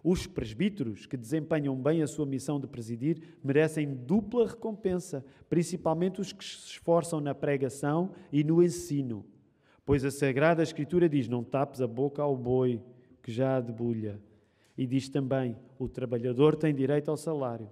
[0.02, 6.30] Os presbíteros que desempenham bem a sua missão de presidir merecem dupla recompensa, principalmente os
[6.30, 9.24] que se esforçam na pregação e no ensino.
[9.86, 12.82] Pois a Sagrada Escritura diz: Não tapes a boca ao boi,
[13.22, 14.20] que já debulha.
[14.76, 17.70] E diz também: O trabalhador tem direito ao salário.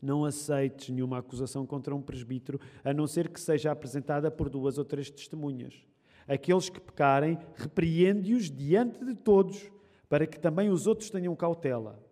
[0.00, 4.78] Não aceites nenhuma acusação contra um presbítero, a não ser que seja apresentada por duas
[4.78, 5.74] ou três testemunhas.
[6.26, 9.70] Aqueles que pecarem, repreende-os diante de todos,
[10.08, 12.02] para que também os outros tenham cautela.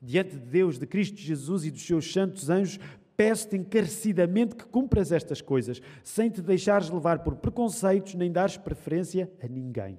[0.00, 2.78] Diante de Deus, de Cristo Jesus e dos seus santos anjos,
[3.16, 9.30] peço-te encarecidamente que cumpras estas coisas, sem te deixares levar por preconceitos nem dares preferência
[9.42, 9.98] a ninguém.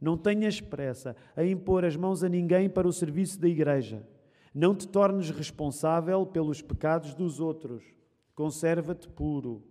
[0.00, 4.06] Não tenhas pressa a impor as mãos a ninguém para o serviço da igreja.
[4.54, 7.84] Não te tornes responsável pelos pecados dos outros.
[8.34, 9.62] Conserva-te puro.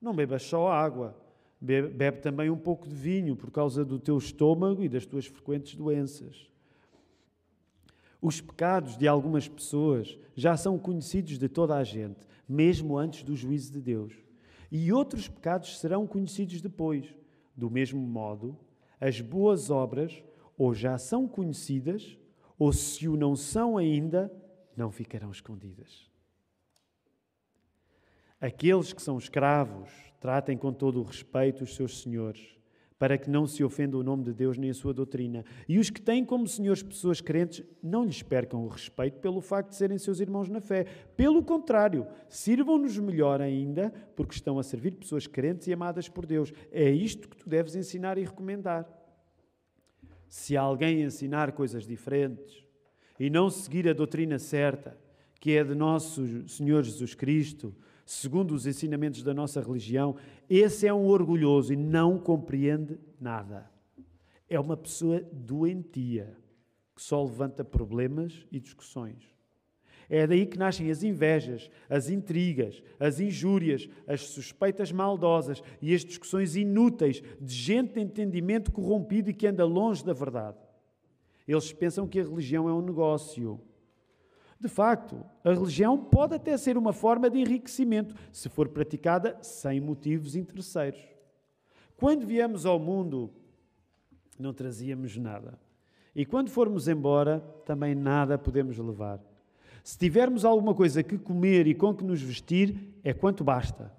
[0.00, 1.16] Não bebas só água.
[1.60, 5.26] Bebe, bebe também um pouco de vinho por causa do teu estômago e das tuas
[5.26, 6.50] frequentes doenças.
[8.20, 13.34] Os pecados de algumas pessoas já são conhecidos de toda a gente, mesmo antes do
[13.34, 14.14] juízo de Deus.
[14.70, 17.14] E outros pecados serão conhecidos depois.
[17.56, 18.56] Do mesmo modo,
[19.00, 20.22] as boas obras
[20.56, 22.18] ou já são conhecidas,
[22.60, 24.30] ou se o não são ainda,
[24.76, 26.10] não ficarão escondidas.
[28.38, 29.90] Aqueles que são escravos,
[30.20, 32.60] tratem com todo o respeito os seus senhores
[33.00, 35.42] para que não se ofenda o nome de Deus nem a sua doutrina.
[35.66, 39.70] E os que têm como senhores pessoas crentes, não lhes percam o respeito pelo facto
[39.70, 40.84] de serem seus irmãos na fé.
[41.16, 46.52] Pelo contrário, sirvam-nos melhor ainda, porque estão a servir pessoas crentes e amadas por Deus.
[46.70, 48.86] É isto que tu deves ensinar e recomendar.
[50.30, 52.64] Se alguém ensinar coisas diferentes
[53.18, 54.96] e não seguir a doutrina certa,
[55.40, 57.74] que é de nosso Senhor Jesus Cristo,
[58.06, 60.14] segundo os ensinamentos da nossa religião,
[60.48, 63.68] esse é um orgulhoso e não compreende nada.
[64.48, 66.38] É uma pessoa doentia,
[66.94, 69.24] que só levanta problemas e discussões.
[70.10, 76.04] É daí que nascem as invejas, as intrigas, as injúrias, as suspeitas maldosas e as
[76.04, 80.58] discussões inúteis de gente de entendimento corrompido e que anda longe da verdade.
[81.46, 83.60] Eles pensam que a religião é um negócio
[84.60, 89.80] de facto, a religião pode até ser uma forma de enriquecimento, se for praticada sem
[89.80, 91.00] motivos interesseiros.
[91.96, 93.30] Quando viemos ao mundo,
[94.38, 95.58] não trazíamos nada.
[96.14, 99.29] E quando formos embora, também nada podemos levar.
[99.82, 103.92] Se tivermos alguma coisa que comer e com que nos vestir, é quanto basta.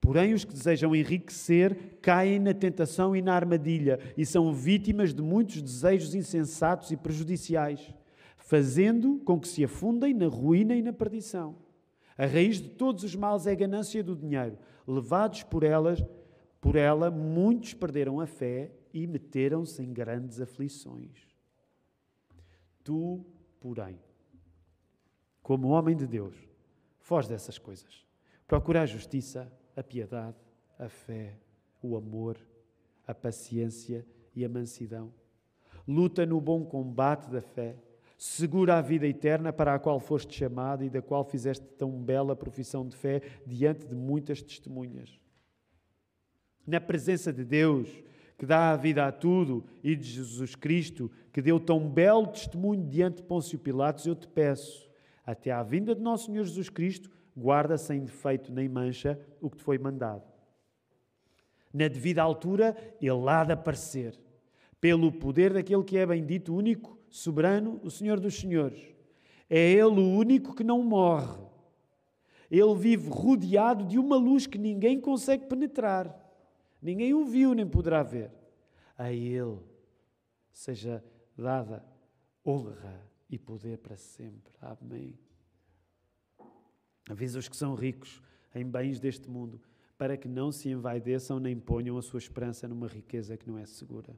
[0.00, 5.22] Porém, os que desejam enriquecer caem na tentação e na armadilha e são vítimas de
[5.22, 7.92] muitos desejos insensatos e prejudiciais
[8.48, 11.54] fazendo com que se afundem na ruína e na perdição.
[12.16, 14.56] A raiz de todos os males é a ganância do dinheiro.
[14.86, 16.02] Levados por elas,
[16.58, 21.28] por ela, muitos perderam a fé e meteram-se em grandes aflições.
[22.82, 23.22] Tu,
[23.60, 23.98] porém,
[25.48, 26.34] como homem de Deus,
[26.98, 28.04] foge dessas coisas.
[28.46, 30.36] Procura a justiça, a piedade,
[30.78, 31.38] a fé,
[31.80, 32.36] o amor,
[33.06, 34.04] a paciência
[34.36, 35.10] e a mansidão.
[35.86, 37.78] Luta no bom combate da fé
[38.18, 42.36] segura a vida eterna para a qual foste chamado e da qual fizeste tão bela
[42.36, 45.18] profissão de fé diante de muitas testemunhas.
[46.66, 47.88] Na presença de Deus,
[48.36, 52.86] que dá a vida a tudo, e de Jesus Cristo, que deu tão belo testemunho
[52.86, 54.87] diante de Pôncio Pilatos, eu te peço,
[55.28, 59.58] até à vinda de nosso Senhor Jesus Cristo, guarda sem defeito nem mancha o que
[59.58, 60.22] te foi mandado.
[61.70, 64.18] Na devida altura, ele há de aparecer,
[64.80, 68.80] pelo poder daquele que é bendito, único soberano, o Senhor dos Senhores.
[69.50, 71.42] É Ele o único que não morre.
[72.50, 76.18] Ele vive rodeado de uma luz que ninguém consegue penetrar.
[76.80, 78.30] Ninguém o viu nem poderá ver.
[78.96, 79.58] A Ele
[80.54, 81.04] seja
[81.36, 81.84] dada
[82.46, 84.52] honra e poder para sempre.
[84.60, 85.18] Amém.
[87.08, 88.22] Avisa os que são ricos
[88.54, 89.60] em bens deste mundo,
[89.96, 93.66] para que não se envaideçam nem ponham a sua esperança numa riqueza que não é
[93.66, 94.16] segura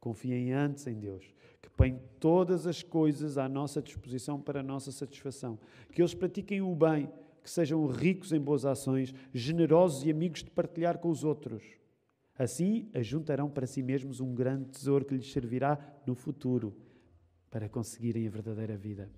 [0.00, 1.22] Confiem antes em Deus,
[1.60, 5.58] que põe todas as coisas à nossa disposição para a nossa satisfação.
[5.92, 7.10] Que eles pratiquem o bem,
[7.44, 11.62] que sejam ricos em boas ações, generosos e amigos de partilhar com os outros.
[12.38, 16.74] Assim, ajuntarão para si mesmos um grande tesouro que lhes servirá no futuro
[17.50, 19.10] para conseguirem a verdadeira vida.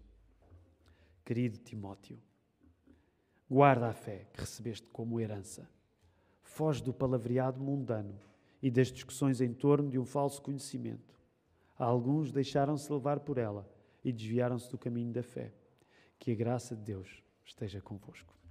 [1.24, 2.18] Querido Timóteo,
[3.49, 5.68] guarda a fé que recebeste como herança.
[6.43, 8.18] Foge do palavreado mundano
[8.62, 11.14] e das discussões em torno de um falso conhecimento.
[11.78, 13.68] Alguns deixaram-se levar por ela
[14.05, 15.53] e desviaram-se do caminho da fé.
[16.18, 18.41] Que a graça de Deus esteja convosco.